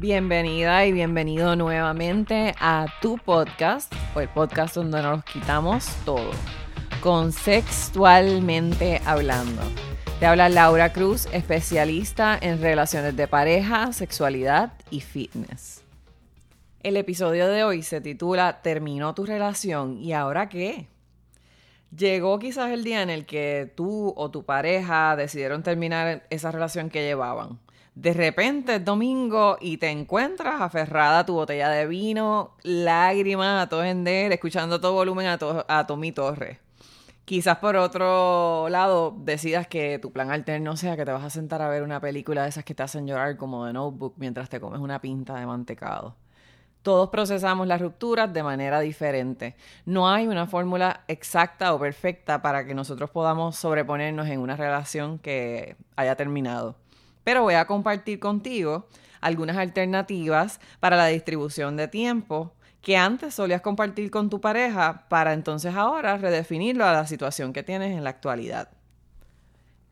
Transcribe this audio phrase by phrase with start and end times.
[0.00, 6.30] Bienvenida y bienvenido nuevamente a tu podcast, o el podcast donde nos quitamos todo,
[7.32, 9.60] sexualmente hablando.
[10.20, 15.82] Te habla Laura Cruz, especialista en relaciones de pareja, sexualidad y fitness.
[16.84, 20.86] El episodio de hoy se titula Terminó tu relación y ahora qué?
[21.90, 26.88] Llegó quizás el día en el que tú o tu pareja decidieron terminar esa relación
[26.88, 27.58] que llevaban
[27.98, 33.68] de repente es domingo y te encuentras aferrada a tu botella de vino, lágrimas a
[33.68, 36.58] todo ender, escuchando todo volumen a, a Tommy Torres.
[37.24, 41.60] Quizás por otro lado decidas que tu plan alterno sea que te vas a sentar
[41.60, 44.60] a ver una película de esas que te hacen llorar como de notebook mientras te
[44.60, 46.14] comes una pinta de mantecado.
[46.82, 49.56] Todos procesamos las rupturas de manera diferente.
[49.86, 55.18] No hay una fórmula exacta o perfecta para que nosotros podamos sobreponernos en una relación
[55.18, 56.76] que haya terminado
[57.28, 58.86] pero voy a compartir contigo
[59.20, 65.34] algunas alternativas para la distribución de tiempo que antes solías compartir con tu pareja para
[65.34, 68.70] entonces ahora redefinirlo a la situación que tienes en la actualidad.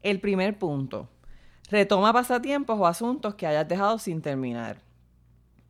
[0.00, 1.10] El primer punto,
[1.70, 4.78] retoma pasatiempos o asuntos que hayas dejado sin terminar.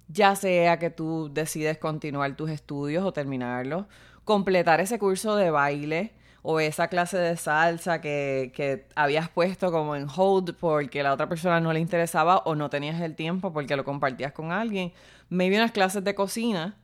[0.06, 3.86] Ya sea que tú decides continuar tus estudios o terminarlos,
[4.22, 6.12] completar ese curso de baile,
[6.48, 11.28] o esa clase de salsa que, que, habías puesto como en hold porque la otra
[11.28, 14.92] persona no le interesaba o no tenías el tiempo porque lo compartías con alguien.
[15.28, 16.76] Maybe unas clases de cocina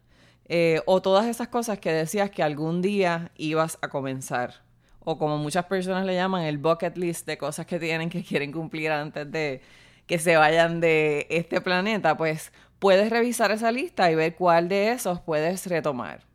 [0.48, 4.62] eh, o todas esas cosas que decías que algún día ibas a comenzar.
[4.98, 8.50] O como muchas personas le llaman el bucket list de cosas que tienen que quieren
[8.50, 9.60] cumplir antes de
[10.08, 14.90] que se vayan de este planeta, pues puedes revisar esa lista y ver cuál de
[14.90, 16.31] esos puedes retomar.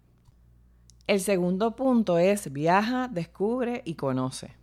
[1.07, 4.53] El segundo punto es viaja, descubre y conoce.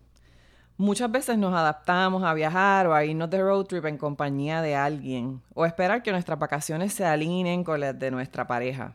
[0.76, 4.74] Muchas veces nos adaptamos a viajar o a irnos de road trip en compañía de
[4.74, 8.92] alguien o esperar que nuestras vacaciones se alineen con las de nuestra pareja.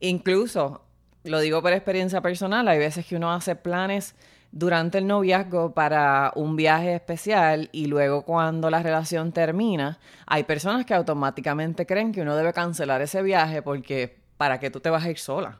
[0.00, 0.82] Incluso,
[1.24, 4.14] lo digo por experiencia personal, hay veces que uno hace planes
[4.50, 10.84] durante el noviazgo para un viaje especial y luego cuando la relación termina, hay personas
[10.84, 15.04] que automáticamente creen que uno debe cancelar ese viaje porque para qué tú te vas
[15.06, 15.58] a ir sola.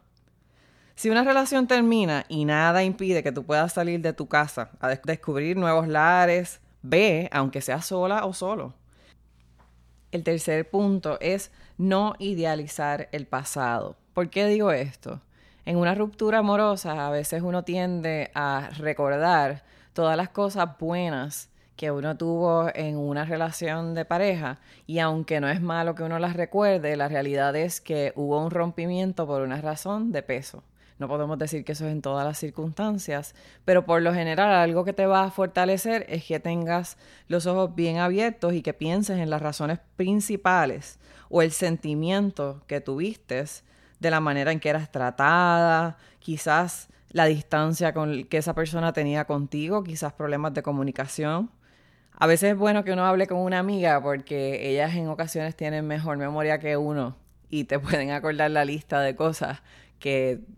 [0.95, 4.89] Si una relación termina y nada impide que tú puedas salir de tu casa a
[4.89, 8.75] descubrir nuevos lares, ve, aunque sea sola o solo.
[10.13, 13.97] El tercer punto es no idealizar el pasado.
[14.13, 15.23] ¿Por qué digo esto?
[15.65, 19.63] En una ruptura amorosa a veces uno tiende a recordar
[19.95, 25.49] todas las cosas buenas que uno tuvo en una relación de pareja y aunque no
[25.49, 29.61] es malo que uno las recuerde, la realidad es que hubo un rompimiento por una
[29.61, 30.63] razón de peso.
[31.03, 34.85] No podemos decir que eso es en todas las circunstancias, pero por lo general algo
[34.85, 36.97] que te va a fortalecer es que tengas
[37.27, 42.81] los ojos bien abiertos y que pienses en las razones principales o el sentimiento que
[42.81, 43.47] tuviste
[43.99, 49.25] de la manera en que eras tratada, quizás la distancia con que esa persona tenía
[49.25, 51.51] contigo, quizás problemas de comunicación.
[52.17, 55.85] A veces es bueno que uno hable con una amiga porque ellas en ocasiones tienen
[55.85, 57.17] mejor memoria que uno
[57.51, 59.63] y te pueden acordar la lista de cosas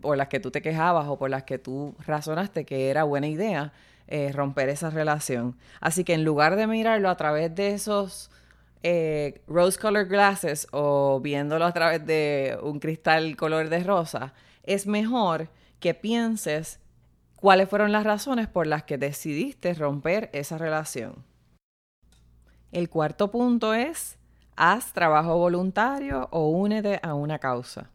[0.01, 3.27] por las que tú te quejabas o por las que tú razonaste que era buena
[3.27, 3.73] idea
[4.07, 5.57] eh, romper esa relación.
[5.81, 8.29] Así que en lugar de mirarlo a través de esos
[8.83, 14.33] eh, rose colored glasses o viéndolo a través de un cristal color de rosa,
[14.63, 16.79] es mejor que pienses
[17.35, 21.23] cuáles fueron las razones por las que decidiste romper esa relación.
[22.71, 24.17] El cuarto punto es,
[24.55, 27.89] haz trabajo voluntario o únete a una causa.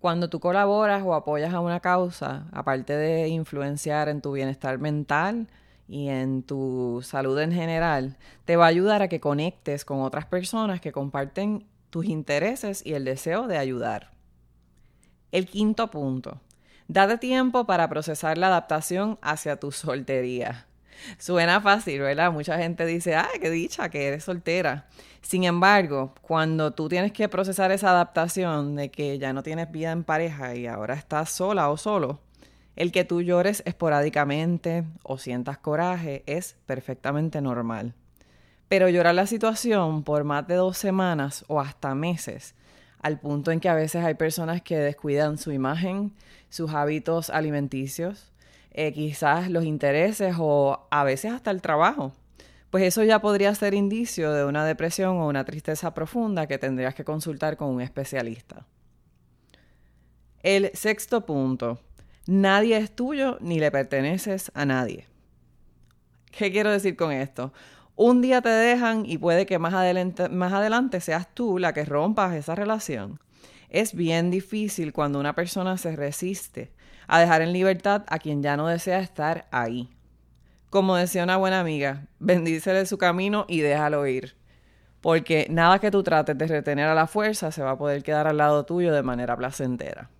[0.00, 5.48] Cuando tú colaboras o apoyas a una causa, aparte de influenciar en tu bienestar mental
[5.88, 10.26] y en tu salud en general, te va a ayudar a que conectes con otras
[10.26, 14.12] personas que comparten tus intereses y el deseo de ayudar.
[15.32, 16.40] El quinto punto.
[16.86, 20.68] Date tiempo para procesar la adaptación hacia tu soltería.
[21.18, 22.32] Suena fácil, ¿verdad?
[22.32, 24.86] Mucha gente dice, ¡ay, qué dicha que eres soltera!
[25.22, 29.92] Sin embargo, cuando tú tienes que procesar esa adaptación de que ya no tienes vida
[29.92, 32.20] en pareja y ahora estás sola o solo,
[32.76, 37.94] el que tú llores esporádicamente o sientas coraje es perfectamente normal.
[38.68, 42.54] Pero llorar la situación por más de dos semanas o hasta meses,
[43.00, 46.14] al punto en que a veces hay personas que descuidan su imagen,
[46.50, 48.32] sus hábitos alimenticios,
[48.70, 52.12] eh, quizás los intereses o a veces hasta el trabajo,
[52.70, 56.94] pues eso ya podría ser indicio de una depresión o una tristeza profunda que tendrías
[56.94, 58.66] que consultar con un especialista.
[60.42, 61.80] El sexto punto,
[62.26, 65.06] nadie es tuyo ni le perteneces a nadie.
[66.30, 67.52] ¿Qué quiero decir con esto?
[67.96, 71.84] Un día te dejan y puede que más adelante, más adelante seas tú la que
[71.84, 73.18] rompas esa relación.
[73.70, 76.70] Es bien difícil cuando una persona se resiste
[77.08, 79.90] a dejar en libertad a quien ya no desea estar ahí.
[80.70, 84.36] Como decía una buena amiga, bendícele su camino y déjalo ir.
[85.00, 88.26] Porque nada que tú trates de retener a la fuerza se va a poder quedar
[88.26, 90.10] al lado tuyo de manera placentera.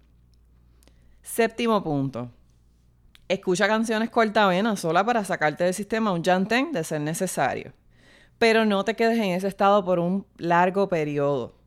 [1.23, 2.31] Séptimo punto.
[3.29, 7.75] Escucha canciones cortavenas sola para sacarte del sistema un llantén de ser necesario.
[8.39, 11.58] Pero no te quedes en ese estado por un largo periodo.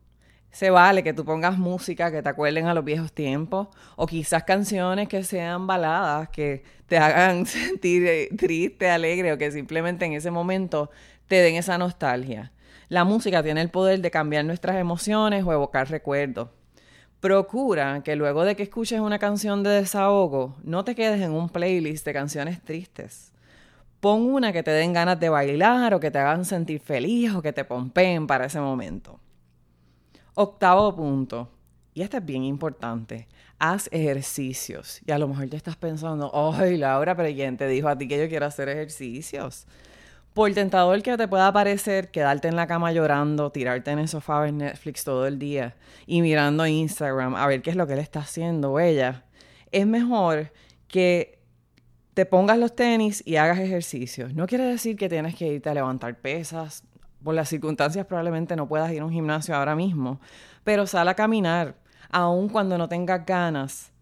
[0.52, 4.44] Se vale que tú pongas música que te acuerden a los viejos tiempos o quizás
[4.44, 10.12] canciones que sean baladas que te hagan sentir eh, triste, alegre o que simplemente en
[10.12, 10.90] ese momento
[11.26, 12.52] te den esa nostalgia.
[12.90, 16.50] La música tiene el poder de cambiar nuestras emociones o evocar recuerdos.
[17.20, 21.48] Procura que luego de que escuches una canción de desahogo, no te quedes en un
[21.48, 23.32] playlist de canciones tristes.
[24.00, 27.40] Pon una que te den ganas de bailar o que te hagan sentir feliz o
[27.40, 29.18] que te pompeen para ese momento.
[30.34, 31.50] Octavo punto,
[31.94, 35.00] y este es bien importante, haz ejercicios.
[35.06, 38.08] Y a lo mejor te estás pensando, ay Laura, pero ¿quién te dijo a ti
[38.08, 39.66] que yo quiero hacer ejercicios?
[40.32, 44.38] Por tentador que te pueda parecer quedarte en la cama llorando, tirarte en el sofá
[44.38, 45.76] a ver Netflix todo el día
[46.06, 49.26] y mirando Instagram a ver qué es lo que él está haciendo ella,
[49.70, 50.50] es mejor
[50.88, 51.38] que
[52.14, 54.32] te pongas los tenis y hagas ejercicios.
[54.34, 56.84] No quiere decir que tienes que irte a levantar pesas,
[57.22, 60.20] por las circunstancias probablemente no puedas ir a un gimnasio ahora mismo,
[60.64, 61.76] pero sal a caminar,
[62.10, 63.92] aun cuando no tengas ganas,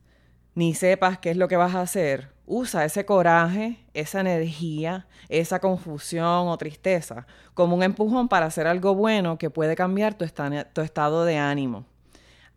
[0.55, 5.61] ni sepas qué es lo que vas a hacer, usa ese coraje, esa energía, esa
[5.61, 10.27] confusión o tristeza como un empujón para hacer algo bueno que puede cambiar tu,
[10.73, 11.87] tu estado de ánimo.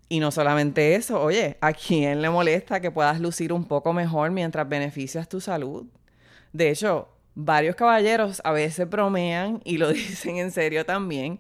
[0.10, 4.32] Y no solamente eso, oye, ¿a quién le molesta que puedas lucir un poco mejor
[4.32, 5.86] mientras beneficias tu salud?
[6.52, 11.40] De hecho, varios caballeros a veces bromean y lo dicen en serio también,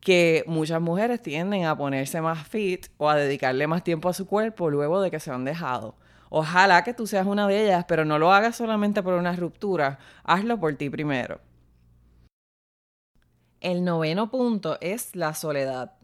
[0.00, 4.26] que muchas mujeres tienden a ponerse más fit o a dedicarle más tiempo a su
[4.26, 5.96] cuerpo luego de que se han dejado.
[6.28, 9.98] Ojalá que tú seas una de ellas, pero no lo hagas solamente por una ruptura,
[10.24, 11.40] hazlo por ti primero.
[13.60, 15.94] El noveno punto es la soledad.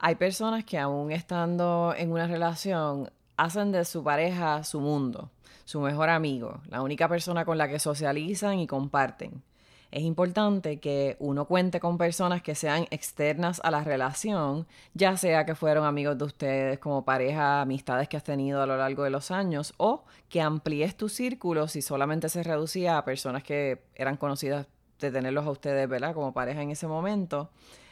[0.00, 5.30] Hay personas que aún estando en una relación hacen de su pareja su mundo
[5.68, 9.42] su mejor amigo, la única persona con la que socializan y comparten.
[9.90, 15.44] Es importante que uno cuente con personas que sean externas a la relación, ya sea
[15.44, 19.10] que fueron amigos de ustedes como pareja, amistades que has tenido a lo largo de
[19.10, 24.16] los años, o que amplíes tu círculo si solamente se reducía a personas que eran
[24.16, 24.68] conocidas
[24.98, 26.14] de tenerlos a ustedes, ¿verdad?
[26.14, 27.50] Como pareja en ese momento,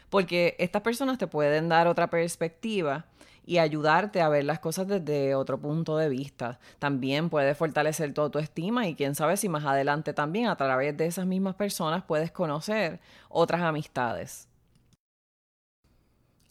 [0.09, 3.05] porque estas personas te pueden dar otra perspectiva
[3.47, 6.59] y ayudarte a ver las cosas desde otro punto de vista.
[6.81, 11.07] También puede fortalecer tu autoestima y quién sabe si más adelante también a través de
[11.07, 14.49] esas mismas personas puedes conocer otras amistades.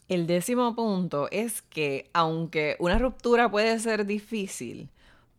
[0.08, 4.88] El décimo punto es que aunque una ruptura puede ser difícil,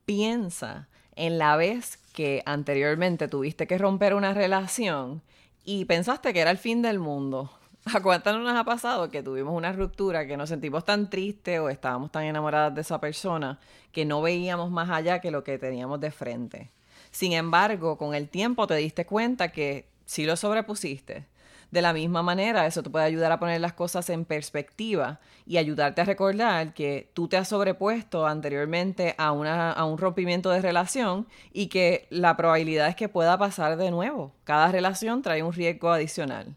[0.06, 5.24] piensa en la vez que anteriormente tuviste que romper una relación
[5.64, 7.57] y pensaste que era el fin del mundo
[7.94, 11.60] ¿A cuántas no nos ha pasado que tuvimos una ruptura, que nos sentimos tan tristes
[11.60, 13.60] o estábamos tan enamoradas de esa persona
[13.92, 16.72] que no veíamos más allá que lo que teníamos de frente?
[17.12, 21.28] Sin embargo, con el tiempo te diste cuenta que sí lo sobrepusiste.
[21.72, 25.58] De la misma manera, eso te puede ayudar a poner las cosas en perspectiva y
[25.58, 30.62] ayudarte a recordar que tú te has sobrepuesto anteriormente a, una, a un rompimiento de
[30.62, 34.34] relación y que la probabilidad es que pueda pasar de nuevo.
[34.46, 36.56] Cada relación trae un riesgo adicional.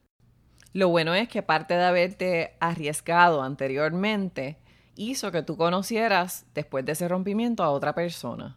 [0.73, 4.57] Lo bueno es que parte de haberte arriesgado anteriormente
[4.95, 8.57] hizo que tú conocieras después de ese rompimiento a otra persona.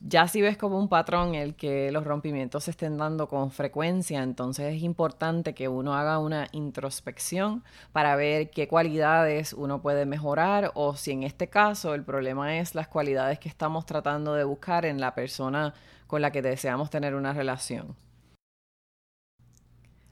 [0.00, 4.24] Ya si ves como un patrón el que los rompimientos se estén dando con frecuencia,
[4.24, 10.72] entonces es importante que uno haga una introspección para ver qué cualidades uno puede mejorar
[10.74, 14.84] o si en este caso el problema es las cualidades que estamos tratando de buscar
[14.84, 15.74] en la persona
[16.08, 17.94] con la que deseamos tener una relación.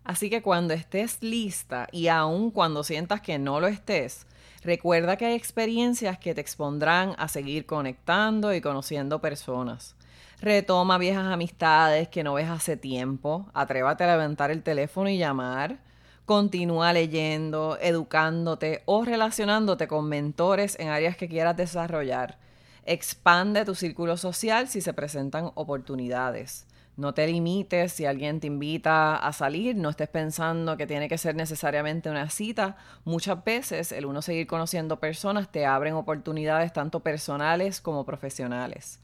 [0.05, 4.27] Así que cuando estés lista y aun cuando sientas que no lo estés,
[4.63, 9.95] recuerda que hay experiencias que te expondrán a seguir conectando y conociendo personas.
[10.41, 15.79] Retoma viejas amistades que no ves hace tiempo, atrévate a levantar el teléfono y llamar.
[16.25, 22.39] Continúa leyendo, educándote o relacionándote con mentores en áreas que quieras desarrollar.
[22.85, 26.67] Expande tu círculo social si se presentan oportunidades.
[27.01, 31.17] No te limites si alguien te invita a salir, no estés pensando que tiene que
[31.17, 32.77] ser necesariamente una cita.
[33.07, 39.01] Muchas veces el uno seguir conociendo personas te abren oportunidades tanto personales como profesionales.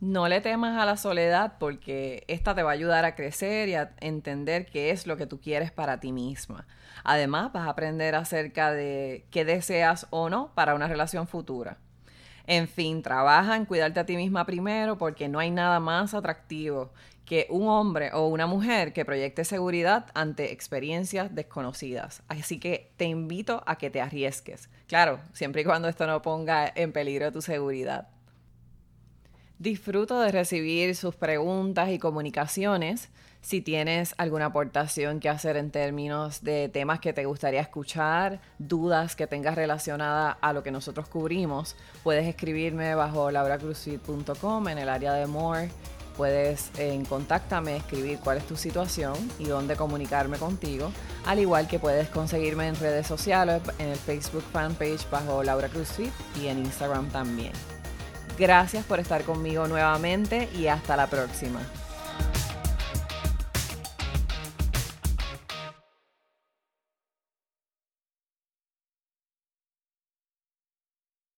[0.00, 3.76] No le temas a la soledad porque esta te va a ayudar a crecer y
[3.76, 6.66] a entender qué es lo que tú quieres para ti misma.
[7.04, 11.78] Además, vas a aprender acerca de qué deseas o no para una relación futura.
[12.46, 16.90] En fin, trabaja en cuidarte a ti misma primero porque no hay nada más atractivo
[17.24, 22.22] que un hombre o una mujer que proyecte seguridad ante experiencias desconocidas.
[22.28, 24.68] Así que te invito a que te arriesgues.
[24.86, 28.08] Claro, siempre y cuando esto no ponga en peligro tu seguridad.
[29.62, 33.10] Disfruto de recibir sus preguntas y comunicaciones.
[33.42, 39.14] Si tienes alguna aportación que hacer en términos de temas que te gustaría escuchar, dudas
[39.14, 45.12] que tengas relacionadas a lo que nosotros cubrimos, puedes escribirme bajo lauracruzfit.com en el área
[45.12, 45.70] de More.
[46.16, 50.90] Puedes en Contáctame escribir cuál es tu situación y dónde comunicarme contigo,
[51.24, 56.10] al igual que puedes conseguirme en redes sociales, en el Facebook fanpage bajo Laura Cruzfit
[56.42, 57.52] y en Instagram también.
[58.38, 61.60] Gracias por estar conmigo nuevamente y hasta la próxima.